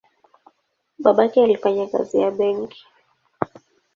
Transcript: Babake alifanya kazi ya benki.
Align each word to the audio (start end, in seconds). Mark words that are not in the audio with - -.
Babake 0.99 1.43
alifanya 1.43 1.87
kazi 1.87 2.17
ya 2.19 2.31
benki. 2.31 2.85